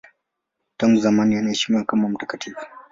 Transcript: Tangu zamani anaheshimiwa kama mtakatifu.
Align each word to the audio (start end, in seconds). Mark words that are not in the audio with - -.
Tangu 0.77 0.99
zamani 0.99 1.37
anaheshimiwa 1.37 1.85
kama 1.85 2.09
mtakatifu. 2.09 2.65